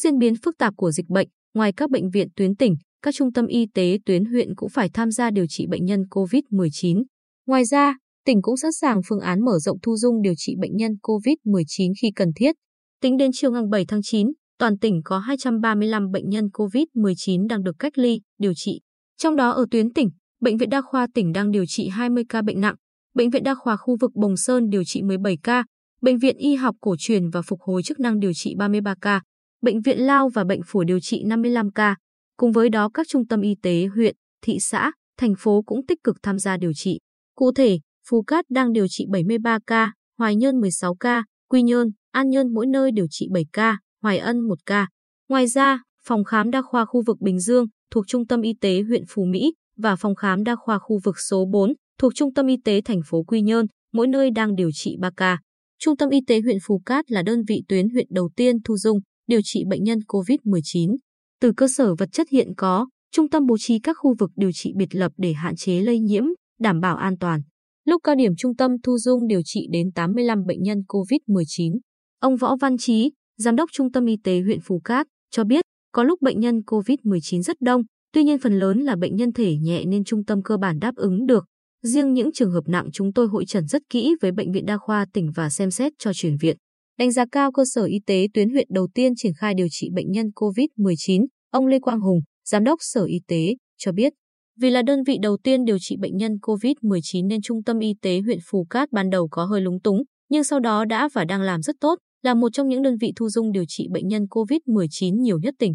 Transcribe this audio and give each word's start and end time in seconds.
diễn 0.00 0.18
biến 0.18 0.34
phức 0.44 0.58
tạp 0.58 0.74
của 0.76 0.90
dịch 0.90 1.08
bệnh, 1.08 1.28
ngoài 1.54 1.72
các 1.72 1.90
bệnh 1.90 2.10
viện 2.10 2.28
tuyến 2.36 2.56
tỉnh, 2.56 2.76
các 3.02 3.14
trung 3.14 3.32
tâm 3.32 3.46
y 3.46 3.66
tế 3.74 3.98
tuyến 4.06 4.24
huyện 4.24 4.54
cũng 4.54 4.68
phải 4.68 4.88
tham 4.88 5.10
gia 5.10 5.30
điều 5.30 5.46
trị 5.48 5.66
bệnh 5.66 5.84
nhân 5.84 6.02
COVID-19. 6.10 7.04
Ngoài 7.46 7.64
ra, 7.64 7.96
tỉnh 8.24 8.42
cũng 8.42 8.56
sẵn 8.56 8.72
sàng 8.72 9.00
phương 9.08 9.20
án 9.20 9.44
mở 9.44 9.58
rộng 9.58 9.78
thu 9.82 9.96
dung 9.96 10.22
điều 10.22 10.34
trị 10.36 10.54
bệnh 10.60 10.76
nhân 10.76 10.92
COVID-19 11.02 11.92
khi 12.02 12.10
cần 12.16 12.28
thiết. 12.36 12.56
Tính 13.02 13.16
đến 13.16 13.30
chiều 13.34 13.52
ngày 13.52 13.62
7 13.70 13.84
tháng 13.88 14.02
9, 14.02 14.26
toàn 14.58 14.78
tỉnh 14.78 15.00
có 15.04 15.18
235 15.18 16.10
bệnh 16.10 16.28
nhân 16.28 16.44
COVID-19 16.52 17.46
đang 17.48 17.62
được 17.62 17.76
cách 17.78 17.98
ly, 17.98 18.20
điều 18.38 18.52
trị. 18.56 18.80
Trong 19.16 19.36
đó 19.36 19.50
ở 19.50 19.66
tuyến 19.70 19.92
tỉnh, 19.92 20.10
Bệnh 20.40 20.56
viện 20.56 20.70
Đa 20.70 20.82
khoa 20.82 21.06
tỉnh 21.14 21.32
đang 21.32 21.50
điều 21.50 21.66
trị 21.66 21.88
20 21.88 22.24
ca 22.28 22.42
bệnh 22.42 22.60
nặng, 22.60 22.74
Bệnh 23.14 23.30
viện 23.30 23.42
Đa 23.42 23.54
khoa 23.54 23.76
khu 23.76 23.96
vực 24.00 24.10
Bồng 24.14 24.36
Sơn 24.36 24.68
điều 24.70 24.84
trị 24.84 25.02
17 25.02 25.38
ca, 25.42 25.64
Bệnh 26.00 26.18
viện 26.18 26.36
Y 26.36 26.54
học 26.54 26.76
cổ 26.80 26.94
truyền 26.98 27.30
và 27.30 27.42
phục 27.42 27.60
hồi 27.60 27.82
chức 27.82 28.00
năng 28.00 28.20
điều 28.20 28.32
trị 28.34 28.54
33 28.58 28.94
ca, 29.00 29.22
Bệnh 29.66 29.80
viện 29.80 29.98
Lao 29.98 30.28
và 30.28 30.44
Bệnh 30.44 30.60
phổi 30.66 30.84
điều 30.84 31.00
trị 31.00 31.22
55 31.26 31.70
ca. 31.70 31.96
Cùng 32.36 32.52
với 32.52 32.68
đó 32.68 32.88
các 32.94 33.06
trung 33.08 33.26
tâm 33.26 33.40
y 33.40 33.54
tế 33.62 33.86
huyện, 33.94 34.16
thị 34.42 34.58
xã, 34.60 34.92
thành 35.18 35.34
phố 35.38 35.62
cũng 35.66 35.86
tích 35.86 35.98
cực 36.04 36.16
tham 36.22 36.38
gia 36.38 36.56
điều 36.56 36.72
trị. 36.74 36.98
Cụ 37.34 37.52
thể, 37.52 37.78
Phú 38.08 38.22
Cát 38.22 38.44
đang 38.50 38.72
điều 38.72 38.86
trị 38.88 39.06
73 39.12 39.58
ca, 39.66 39.92
Hoài 40.18 40.36
Nhơn 40.36 40.60
16 40.60 40.94
ca, 40.94 41.24
Quy 41.50 41.62
Nhơn, 41.62 41.88
An 42.12 42.30
Nhơn 42.30 42.54
mỗi 42.54 42.66
nơi 42.66 42.90
điều 42.92 43.06
trị 43.10 43.28
7 43.32 43.44
ca, 43.52 43.78
Hoài 44.02 44.18
Ân 44.18 44.40
1 44.40 44.54
ca. 44.66 44.88
Ngoài 45.28 45.46
ra, 45.46 45.82
phòng 46.04 46.24
khám 46.24 46.50
đa 46.50 46.62
khoa 46.62 46.84
khu 46.84 47.02
vực 47.06 47.20
Bình 47.20 47.40
Dương 47.40 47.66
thuộc 47.90 48.04
Trung 48.08 48.26
tâm 48.26 48.40
Y 48.42 48.52
tế 48.60 48.82
huyện 48.88 49.02
Phú 49.08 49.24
Mỹ 49.24 49.54
và 49.76 49.96
phòng 49.96 50.14
khám 50.14 50.44
đa 50.44 50.56
khoa 50.56 50.78
khu 50.78 50.98
vực 51.04 51.16
số 51.30 51.44
4 51.52 51.72
thuộc 51.98 52.12
Trung 52.14 52.34
tâm 52.34 52.46
Y 52.46 52.56
tế 52.64 52.80
thành 52.84 53.00
phố 53.06 53.22
Quy 53.22 53.42
Nhơn, 53.42 53.66
mỗi 53.92 54.06
nơi 54.06 54.30
đang 54.30 54.54
điều 54.54 54.70
trị 54.72 54.96
3 55.00 55.10
ca. 55.16 55.38
Trung 55.78 55.96
tâm 55.96 56.10
Y 56.10 56.20
tế 56.26 56.40
huyện 56.40 56.58
Phú 56.66 56.82
Cát 56.86 57.10
là 57.10 57.22
đơn 57.22 57.42
vị 57.48 57.62
tuyến 57.68 57.88
huyện 57.88 58.06
đầu 58.10 58.30
tiên 58.36 58.56
thu 58.64 58.76
dung, 58.76 59.00
điều 59.26 59.40
trị 59.44 59.64
bệnh 59.68 59.84
nhân 59.84 59.98
COVID-19. 60.08 60.96
Từ 61.40 61.52
cơ 61.56 61.68
sở 61.68 61.94
vật 61.94 62.08
chất 62.12 62.28
hiện 62.30 62.48
có, 62.56 62.86
trung 63.12 63.28
tâm 63.28 63.46
bố 63.46 63.56
trí 63.58 63.78
các 63.78 63.96
khu 64.00 64.14
vực 64.18 64.30
điều 64.36 64.52
trị 64.52 64.72
biệt 64.76 64.94
lập 64.94 65.12
để 65.16 65.32
hạn 65.32 65.56
chế 65.56 65.80
lây 65.80 65.98
nhiễm, 65.98 66.24
đảm 66.60 66.80
bảo 66.80 66.96
an 66.96 67.18
toàn. 67.18 67.40
Lúc 67.84 68.00
cao 68.04 68.14
điểm 68.14 68.32
trung 68.38 68.56
tâm 68.56 68.70
thu 68.82 68.98
dung 68.98 69.26
điều 69.26 69.40
trị 69.44 69.66
đến 69.70 69.92
85 69.92 70.44
bệnh 70.46 70.62
nhân 70.62 70.78
COVID-19. 70.88 71.78
Ông 72.20 72.36
Võ 72.36 72.56
Văn 72.56 72.76
Chí, 72.78 73.12
Giám 73.38 73.56
đốc 73.56 73.70
Trung 73.72 73.92
tâm 73.92 74.06
Y 74.06 74.16
tế 74.24 74.40
huyện 74.40 74.58
Phú 74.64 74.80
Cát, 74.84 75.06
cho 75.30 75.44
biết 75.44 75.64
có 75.92 76.04
lúc 76.04 76.22
bệnh 76.22 76.40
nhân 76.40 76.60
COVID-19 76.66 77.42
rất 77.42 77.56
đông, 77.60 77.82
tuy 78.12 78.24
nhiên 78.24 78.38
phần 78.38 78.58
lớn 78.58 78.78
là 78.78 78.96
bệnh 78.96 79.16
nhân 79.16 79.32
thể 79.32 79.56
nhẹ 79.56 79.84
nên 79.84 80.04
trung 80.04 80.24
tâm 80.24 80.42
cơ 80.42 80.56
bản 80.56 80.78
đáp 80.78 80.94
ứng 80.96 81.26
được. 81.26 81.44
Riêng 81.82 82.14
những 82.14 82.32
trường 82.32 82.50
hợp 82.50 82.64
nặng 82.66 82.88
chúng 82.92 83.12
tôi 83.12 83.26
hội 83.26 83.44
trần 83.46 83.66
rất 83.66 83.82
kỹ 83.90 84.14
với 84.20 84.32
Bệnh 84.32 84.52
viện 84.52 84.66
Đa 84.66 84.76
khoa 84.78 85.06
tỉnh 85.12 85.30
và 85.34 85.50
xem 85.50 85.70
xét 85.70 85.92
cho 85.98 86.12
chuyển 86.14 86.36
viện. 86.40 86.56
Đánh 86.98 87.12
giá 87.12 87.24
cao 87.32 87.52
cơ 87.52 87.64
sở 87.64 87.84
y 87.84 87.98
tế 88.06 88.26
tuyến 88.34 88.50
huyện 88.50 88.66
đầu 88.70 88.88
tiên 88.94 89.12
triển 89.16 89.32
khai 89.38 89.54
điều 89.54 89.66
trị 89.70 89.90
bệnh 89.94 90.10
nhân 90.10 90.26
COVID-19, 90.34 91.26
ông 91.50 91.66
Lê 91.66 91.78
Quang 91.78 92.00
Hùng, 92.00 92.20
Giám 92.44 92.64
đốc 92.64 92.78
Sở 92.82 93.04
Y 93.04 93.20
tế, 93.28 93.54
cho 93.78 93.92
biết. 93.92 94.12
Vì 94.60 94.70
là 94.70 94.82
đơn 94.82 95.02
vị 95.06 95.18
đầu 95.22 95.36
tiên 95.42 95.64
điều 95.64 95.76
trị 95.80 95.96
bệnh 96.00 96.16
nhân 96.16 96.32
COVID-19 96.42 97.26
nên 97.26 97.42
Trung 97.42 97.62
tâm 97.64 97.78
Y 97.78 97.94
tế 98.02 98.20
huyện 98.24 98.38
Phù 98.50 98.66
Cát 98.70 98.92
ban 98.92 99.10
đầu 99.10 99.28
có 99.30 99.44
hơi 99.44 99.60
lúng 99.60 99.80
túng, 99.80 100.02
nhưng 100.30 100.44
sau 100.44 100.60
đó 100.60 100.84
đã 100.84 101.08
và 101.12 101.24
đang 101.24 101.42
làm 101.42 101.62
rất 101.62 101.76
tốt, 101.80 101.98
là 102.22 102.34
một 102.34 102.48
trong 102.52 102.68
những 102.68 102.82
đơn 102.82 102.96
vị 103.00 103.12
thu 103.16 103.28
dung 103.28 103.52
điều 103.52 103.64
trị 103.68 103.86
bệnh 103.90 104.08
nhân 104.08 104.26
COVID-19 104.30 105.20
nhiều 105.20 105.38
nhất 105.38 105.54
tỉnh. 105.58 105.74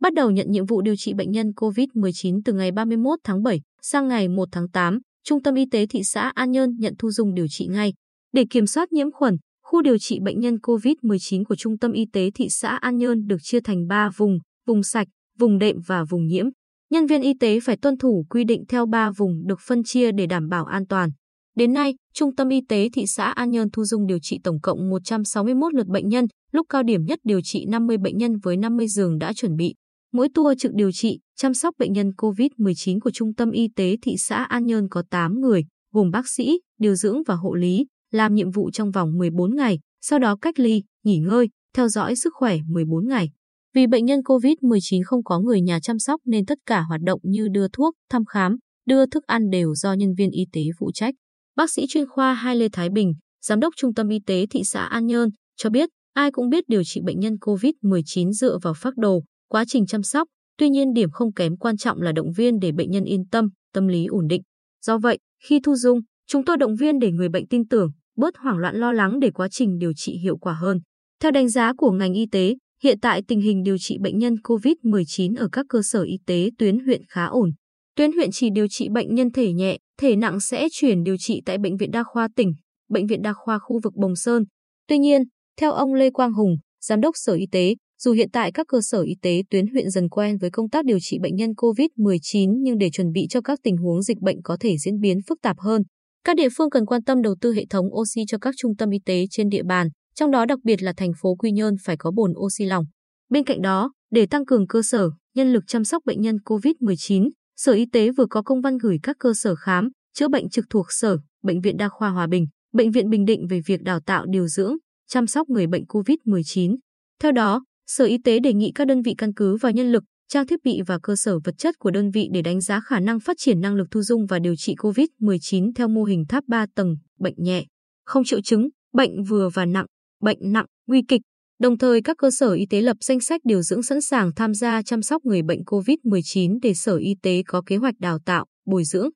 Bắt 0.00 0.14
đầu 0.14 0.30
nhận 0.30 0.50
nhiệm 0.50 0.66
vụ 0.66 0.82
điều 0.82 0.96
trị 0.96 1.14
bệnh 1.14 1.30
nhân 1.30 1.46
COVID-19 1.56 2.40
từ 2.44 2.52
ngày 2.52 2.72
31 2.72 3.18
tháng 3.24 3.42
7 3.42 3.60
sang 3.82 4.08
ngày 4.08 4.28
1 4.28 4.48
tháng 4.52 4.68
8, 4.68 4.98
Trung 5.24 5.42
tâm 5.42 5.54
Y 5.54 5.64
tế 5.70 5.86
thị 5.86 6.02
xã 6.04 6.32
An 6.34 6.50
Nhơn 6.50 6.76
nhận 6.78 6.94
thu 6.98 7.10
dung 7.10 7.34
điều 7.34 7.46
trị 7.50 7.66
ngay. 7.66 7.92
Để 8.32 8.44
kiểm 8.50 8.66
soát 8.66 8.92
nhiễm 8.92 9.10
khuẩn, 9.12 9.36
khu 9.72 9.82
điều 9.82 9.98
trị 9.98 10.20
bệnh 10.20 10.40
nhân 10.40 10.56
COVID-19 10.56 11.44
của 11.44 11.56
Trung 11.56 11.78
tâm 11.78 11.92
Y 11.92 12.06
tế 12.12 12.30
thị 12.34 12.48
xã 12.48 12.68
An 12.76 12.96
Nhơn 12.96 13.26
được 13.26 13.36
chia 13.42 13.60
thành 13.60 13.86
3 13.86 14.10
vùng, 14.16 14.38
vùng 14.66 14.82
sạch, 14.82 15.08
vùng 15.38 15.58
đệm 15.58 15.76
và 15.86 16.04
vùng 16.04 16.26
nhiễm. 16.26 16.46
Nhân 16.90 17.06
viên 17.06 17.22
y 17.22 17.34
tế 17.40 17.60
phải 17.60 17.76
tuân 17.76 17.98
thủ 17.98 18.26
quy 18.30 18.44
định 18.44 18.64
theo 18.68 18.86
3 18.86 19.10
vùng 19.10 19.46
được 19.46 19.60
phân 19.66 19.82
chia 19.84 20.12
để 20.12 20.26
đảm 20.26 20.48
bảo 20.48 20.64
an 20.64 20.86
toàn. 20.86 21.10
Đến 21.56 21.72
nay, 21.72 21.94
Trung 22.14 22.34
tâm 22.34 22.48
Y 22.48 22.60
tế 22.68 22.88
thị 22.92 23.06
xã 23.06 23.24
An 23.24 23.50
Nhơn 23.50 23.70
thu 23.70 23.84
dung 23.84 24.06
điều 24.06 24.18
trị 24.22 24.38
tổng 24.44 24.60
cộng 24.60 24.90
161 24.90 25.74
lượt 25.74 25.86
bệnh 25.86 26.08
nhân, 26.08 26.26
lúc 26.52 26.66
cao 26.68 26.82
điểm 26.82 27.04
nhất 27.04 27.18
điều 27.24 27.40
trị 27.40 27.66
50 27.68 27.98
bệnh 27.98 28.18
nhân 28.18 28.32
với 28.42 28.56
50 28.56 28.88
giường 28.88 29.18
đã 29.18 29.32
chuẩn 29.32 29.56
bị. 29.56 29.74
Mỗi 30.12 30.28
tour 30.34 30.58
trực 30.58 30.72
điều 30.74 30.92
trị, 30.92 31.18
chăm 31.36 31.54
sóc 31.54 31.74
bệnh 31.78 31.92
nhân 31.92 32.10
COVID-19 32.16 33.00
của 33.00 33.10
Trung 33.10 33.34
tâm 33.34 33.50
Y 33.50 33.68
tế 33.76 33.96
thị 34.02 34.16
xã 34.18 34.44
An 34.44 34.66
Nhơn 34.66 34.88
có 34.88 35.02
8 35.10 35.40
người, 35.40 35.64
gồm 35.92 36.10
bác 36.10 36.28
sĩ, 36.28 36.60
điều 36.78 36.94
dưỡng 36.94 37.22
và 37.26 37.34
hộ 37.34 37.54
lý, 37.54 37.86
làm 38.12 38.34
nhiệm 38.34 38.50
vụ 38.50 38.70
trong 38.70 38.90
vòng 38.90 39.18
14 39.18 39.56
ngày, 39.56 39.78
sau 40.00 40.18
đó 40.18 40.36
cách 40.36 40.58
ly, 40.58 40.82
nghỉ 41.04 41.18
ngơi, 41.18 41.48
theo 41.76 41.88
dõi 41.88 42.16
sức 42.16 42.32
khỏe 42.36 42.58
14 42.68 43.08
ngày. 43.08 43.30
Vì 43.74 43.86
bệnh 43.86 44.04
nhân 44.04 44.20
COVID-19 44.20 45.02
không 45.04 45.24
có 45.24 45.38
người 45.38 45.60
nhà 45.60 45.80
chăm 45.80 45.98
sóc 45.98 46.20
nên 46.24 46.46
tất 46.46 46.58
cả 46.66 46.80
hoạt 46.80 47.00
động 47.00 47.20
như 47.22 47.48
đưa 47.48 47.68
thuốc, 47.68 47.94
thăm 48.10 48.24
khám, 48.24 48.56
đưa 48.86 49.06
thức 49.06 49.24
ăn 49.26 49.50
đều 49.50 49.74
do 49.74 49.92
nhân 49.92 50.14
viên 50.14 50.30
y 50.30 50.46
tế 50.52 50.60
phụ 50.78 50.90
trách. 50.94 51.14
Bác 51.56 51.70
sĩ 51.70 51.86
chuyên 51.88 52.08
khoa 52.08 52.34
Hai 52.34 52.56
Lê 52.56 52.68
Thái 52.72 52.90
Bình, 52.90 53.14
Giám 53.44 53.60
đốc 53.60 53.74
Trung 53.76 53.94
tâm 53.94 54.08
Y 54.08 54.18
tế 54.26 54.46
thị 54.50 54.64
xã 54.64 54.84
An 54.84 55.06
Nhơn, 55.06 55.28
cho 55.56 55.70
biết 55.70 55.88
ai 56.14 56.30
cũng 56.32 56.48
biết 56.48 56.64
điều 56.68 56.82
trị 56.84 57.00
bệnh 57.04 57.20
nhân 57.20 57.36
COVID-19 57.40 58.32
dựa 58.32 58.58
vào 58.62 58.74
phác 58.74 58.96
đồ, 58.96 59.22
quá 59.48 59.64
trình 59.68 59.86
chăm 59.86 60.02
sóc, 60.02 60.28
tuy 60.58 60.70
nhiên 60.70 60.92
điểm 60.92 61.10
không 61.10 61.32
kém 61.32 61.56
quan 61.56 61.76
trọng 61.76 62.00
là 62.00 62.12
động 62.12 62.32
viên 62.32 62.58
để 62.58 62.72
bệnh 62.72 62.90
nhân 62.90 63.04
yên 63.04 63.24
tâm, 63.30 63.48
tâm 63.72 63.88
lý 63.88 64.06
ổn 64.06 64.26
định. 64.26 64.42
Do 64.86 64.98
vậy, 64.98 65.18
khi 65.44 65.60
thu 65.60 65.76
dung, 65.76 66.00
chúng 66.26 66.44
tôi 66.44 66.56
động 66.56 66.76
viên 66.76 66.98
để 66.98 67.12
người 67.12 67.28
bệnh 67.28 67.46
tin 67.46 67.68
tưởng, 67.68 67.90
bớt 68.16 68.36
hoảng 68.36 68.58
loạn 68.58 68.76
lo 68.76 68.92
lắng 68.92 69.20
để 69.20 69.30
quá 69.30 69.48
trình 69.50 69.78
điều 69.78 69.92
trị 69.96 70.18
hiệu 70.22 70.36
quả 70.36 70.54
hơn. 70.54 70.80
Theo 71.22 71.30
đánh 71.30 71.48
giá 71.48 71.72
của 71.76 71.90
ngành 71.90 72.14
y 72.14 72.26
tế, 72.26 72.54
hiện 72.82 73.00
tại 73.00 73.22
tình 73.28 73.40
hình 73.40 73.62
điều 73.62 73.78
trị 73.78 73.98
bệnh 74.00 74.18
nhân 74.18 74.34
COVID-19 74.44 75.36
ở 75.36 75.48
các 75.52 75.66
cơ 75.68 75.80
sở 75.84 76.02
y 76.02 76.18
tế 76.26 76.50
tuyến 76.58 76.78
huyện 76.84 77.02
khá 77.08 77.24
ổn. 77.24 77.50
Tuyến 77.96 78.12
huyện 78.12 78.30
chỉ 78.32 78.50
điều 78.50 78.68
trị 78.68 78.88
bệnh 78.88 79.14
nhân 79.14 79.30
thể 79.30 79.52
nhẹ, 79.52 79.78
thể 80.00 80.16
nặng 80.16 80.40
sẽ 80.40 80.68
chuyển 80.72 81.02
điều 81.02 81.16
trị 81.18 81.42
tại 81.44 81.58
Bệnh 81.58 81.76
viện 81.76 81.90
Đa 81.90 82.02
khoa 82.02 82.28
tỉnh, 82.36 82.52
Bệnh 82.88 83.06
viện 83.06 83.22
Đa 83.22 83.32
khoa 83.32 83.58
khu 83.58 83.80
vực 83.84 83.94
Bồng 83.94 84.16
Sơn. 84.16 84.44
Tuy 84.88 84.98
nhiên, 84.98 85.22
theo 85.60 85.72
ông 85.72 85.94
Lê 85.94 86.10
Quang 86.10 86.32
Hùng, 86.32 86.56
Giám 86.80 87.00
đốc 87.00 87.14
Sở 87.16 87.32
Y 87.32 87.46
tế, 87.52 87.74
dù 88.02 88.12
hiện 88.12 88.30
tại 88.32 88.52
các 88.52 88.66
cơ 88.68 88.78
sở 88.82 89.02
y 89.02 89.14
tế 89.22 89.42
tuyến 89.50 89.66
huyện 89.66 89.90
dần 89.90 90.08
quen 90.08 90.38
với 90.38 90.50
công 90.50 90.70
tác 90.70 90.84
điều 90.84 90.98
trị 91.00 91.18
bệnh 91.22 91.36
nhân 91.36 91.50
COVID-19 91.50 92.54
nhưng 92.62 92.78
để 92.78 92.90
chuẩn 92.90 93.12
bị 93.12 93.26
cho 93.30 93.40
các 93.40 93.58
tình 93.62 93.76
huống 93.76 94.02
dịch 94.02 94.18
bệnh 94.18 94.42
có 94.42 94.56
thể 94.60 94.76
diễn 94.78 95.00
biến 95.00 95.18
phức 95.28 95.38
tạp 95.42 95.56
hơn, 95.58 95.82
các 96.24 96.36
địa 96.36 96.48
phương 96.56 96.70
cần 96.70 96.86
quan 96.86 97.04
tâm 97.04 97.22
đầu 97.22 97.34
tư 97.40 97.52
hệ 97.52 97.66
thống 97.70 97.86
oxy 97.94 98.20
cho 98.28 98.38
các 98.38 98.54
trung 98.58 98.76
tâm 98.76 98.90
y 98.90 98.98
tế 99.06 99.26
trên 99.30 99.48
địa 99.48 99.62
bàn, 99.62 99.88
trong 100.14 100.30
đó 100.30 100.44
đặc 100.46 100.58
biệt 100.64 100.82
là 100.82 100.92
thành 100.96 101.12
phố 101.20 101.34
Quy 101.34 101.52
Nhơn 101.52 101.74
phải 101.84 101.96
có 101.96 102.10
bồn 102.10 102.32
oxy 102.36 102.64
lỏng. 102.64 102.84
Bên 103.30 103.44
cạnh 103.44 103.62
đó, 103.62 103.92
để 104.10 104.26
tăng 104.26 104.46
cường 104.46 104.66
cơ 104.66 104.82
sở, 104.82 105.10
nhân 105.34 105.52
lực 105.52 105.64
chăm 105.66 105.84
sóc 105.84 106.02
bệnh 106.06 106.20
nhân 106.20 106.36
COVID-19, 106.44 107.30
Sở 107.56 107.72
Y 107.72 107.86
tế 107.86 108.10
vừa 108.10 108.26
có 108.30 108.42
công 108.42 108.60
văn 108.60 108.78
gửi 108.78 108.98
các 109.02 109.16
cơ 109.18 109.32
sở 109.34 109.54
khám, 109.54 109.88
chữa 110.14 110.28
bệnh 110.28 110.50
trực 110.50 110.64
thuộc 110.70 110.86
Sở, 110.88 111.18
Bệnh 111.42 111.60
viện 111.60 111.76
Đa 111.76 111.88
khoa 111.88 112.10
Hòa 112.10 112.26
Bình, 112.26 112.46
Bệnh 112.72 112.90
viện 112.90 113.10
Bình 113.10 113.24
Định 113.24 113.46
về 113.50 113.60
việc 113.66 113.82
đào 113.82 114.00
tạo 114.00 114.26
điều 114.28 114.46
dưỡng, 114.46 114.76
chăm 115.08 115.26
sóc 115.26 115.48
người 115.48 115.66
bệnh 115.66 115.84
COVID-19. 115.84 116.76
Theo 117.22 117.32
đó, 117.32 117.64
Sở 117.86 118.04
Y 118.04 118.18
tế 118.24 118.38
đề 118.38 118.52
nghị 118.52 118.72
các 118.74 118.86
đơn 118.86 119.02
vị 119.02 119.14
căn 119.18 119.34
cứ 119.34 119.56
vào 119.56 119.72
nhân 119.72 119.92
lực, 119.92 120.04
trang 120.32 120.46
thiết 120.46 120.64
bị 120.64 120.80
và 120.86 120.98
cơ 121.02 121.16
sở 121.16 121.38
vật 121.38 121.54
chất 121.58 121.78
của 121.78 121.90
đơn 121.90 122.10
vị 122.10 122.28
để 122.32 122.42
đánh 122.42 122.60
giá 122.60 122.80
khả 122.80 123.00
năng 123.00 123.20
phát 123.20 123.36
triển 123.38 123.60
năng 123.60 123.74
lực 123.74 123.86
thu 123.90 124.02
dung 124.02 124.26
và 124.26 124.38
điều 124.38 124.56
trị 124.56 124.74
COVID-19 124.74 125.72
theo 125.74 125.88
mô 125.88 126.04
hình 126.04 126.24
tháp 126.28 126.44
3 126.48 126.66
tầng, 126.74 126.96
bệnh 127.18 127.34
nhẹ, 127.36 127.64
không 128.04 128.24
triệu 128.24 128.40
chứng, 128.40 128.68
bệnh 128.92 129.24
vừa 129.24 129.48
và 129.48 129.64
nặng, 129.64 129.86
bệnh 130.22 130.38
nặng, 130.40 130.66
nguy 130.86 131.02
kịch. 131.08 131.20
Đồng 131.60 131.78
thời 131.78 132.02
các 132.02 132.16
cơ 132.18 132.30
sở 132.30 132.52
y 132.52 132.66
tế 132.66 132.80
lập 132.80 132.96
danh 133.00 133.20
sách 133.20 133.40
điều 133.44 133.62
dưỡng 133.62 133.82
sẵn 133.82 134.00
sàng 134.00 134.30
tham 134.36 134.54
gia 134.54 134.82
chăm 134.82 135.02
sóc 135.02 135.24
người 135.24 135.42
bệnh 135.42 135.60
COVID-19 135.62 136.58
để 136.62 136.74
Sở 136.74 136.96
Y 136.96 137.14
tế 137.22 137.42
có 137.46 137.62
kế 137.66 137.76
hoạch 137.76 137.94
đào 137.98 138.18
tạo, 138.24 138.46
bồi 138.66 138.84
dưỡng, 138.84 139.08